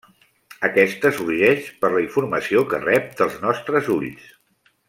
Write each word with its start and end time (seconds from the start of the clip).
Aquesta 0.69 1.11
sorgeix 1.17 1.69
per 1.83 1.93
la 1.97 2.03
informació 2.05 2.65
que 2.73 2.83
rep 2.89 3.15
dels 3.23 3.39
nostres 3.47 3.93
ulls. 4.01 4.37